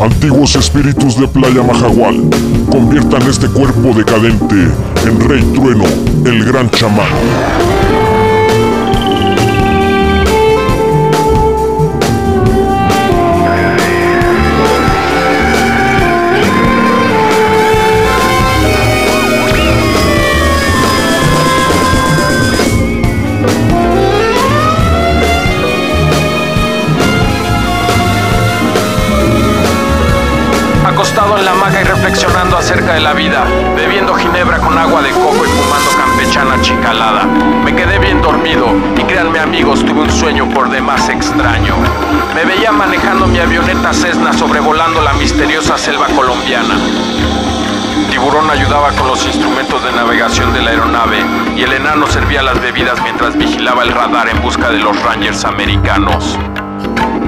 [0.00, 2.22] Antiguos espíritus de Playa Majagual,
[2.70, 4.54] conviertan este cuerpo decadente
[5.04, 5.84] en Rey Trueno,
[6.24, 7.69] el gran chamán.
[31.40, 33.44] En la hamaca y reflexionando acerca de la vida,
[33.74, 37.24] bebiendo ginebra con agua de coco y fumando campechana chicalada.
[37.64, 38.66] Me quedé bien dormido
[38.96, 41.74] y créanme amigos, tuve un sueño por demás extraño.
[42.34, 46.74] Me veía manejando mi avioneta Cessna sobrevolando la misteriosa selva colombiana.
[48.10, 51.24] Tiburón ayudaba con los instrumentos de navegación de la aeronave
[51.56, 55.44] y el enano servía las bebidas mientras vigilaba el radar en busca de los Rangers
[55.46, 56.38] americanos.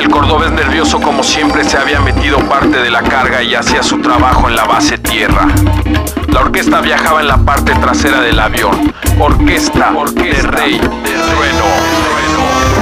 [0.00, 4.00] El cordobés nervioso como siempre se había metido parte de la carga y hacía su
[4.00, 5.46] trabajo en la base tierra.
[6.32, 8.94] La orquesta viajaba en la parte trasera del avión.
[9.18, 11.66] Orquesta, orquesta de rey, de trueno,
[12.06, 12.79] trueno.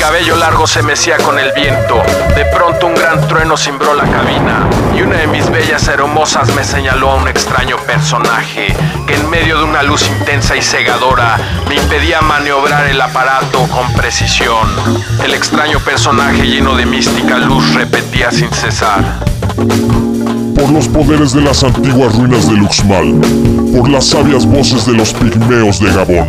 [0.00, 2.02] Cabello largo se mecía con el viento.
[2.34, 6.64] De pronto un gran trueno cimbró la cabina y una de mis bellas hermosas me
[6.64, 8.74] señaló a un extraño personaje
[9.06, 11.36] que en medio de una luz intensa y cegadora
[11.68, 14.66] me impedía maniobrar el aparato con precisión.
[15.22, 19.04] El extraño personaje lleno de mística luz repetía sin cesar.
[20.60, 23.14] Por los poderes de las antiguas ruinas de Luxmal,
[23.74, 26.28] por las sabias voces de los pigmeos de Gabón,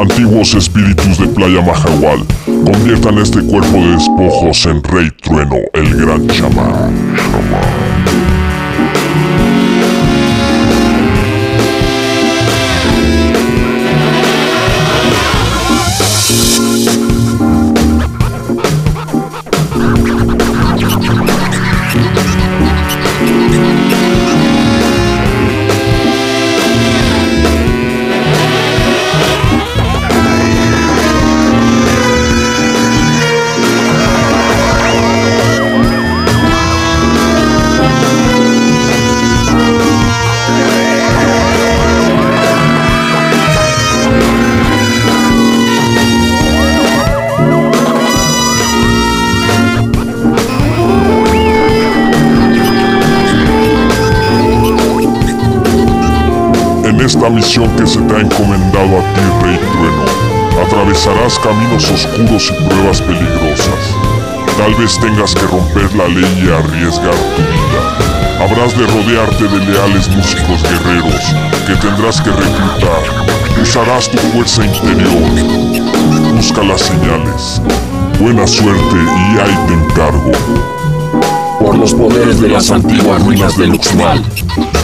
[0.00, 6.26] Antiguos espíritus de Playa Majagual, conviertan este cuerpo de despojos en Rey Trueno, el gran
[6.28, 7.81] chamán.
[57.04, 62.68] Esta misión que se te ha encomendado a ti, Rey Trueno, atravesarás caminos oscuros y
[62.68, 63.96] pruebas peligrosas.
[64.56, 68.44] Tal vez tengas que romper la ley y arriesgar tu vida.
[68.44, 71.34] Habrás de rodearte de leales músicos guerreros
[71.66, 73.02] que tendrás que reclutar.
[73.60, 75.22] Usarás tu fuerza interior.
[76.36, 77.60] Busca las señales.
[78.20, 80.32] Buena suerte y ahí te encargo.
[81.60, 84.22] por los poderes de las antiguas ruinas de Luxmal,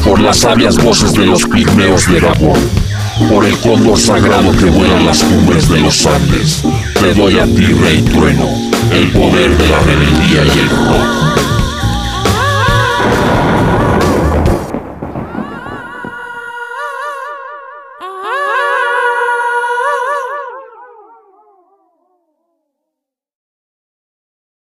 [0.08, 2.58] por las sabias voces de los pigmeos de Gabón,
[3.28, 6.62] por el cóndor sagrado que vuela en las cumbres de los Andes,
[6.98, 8.48] te doy a ti, Rey Trueno,
[8.90, 11.57] el poder de la rebeldía y el rock.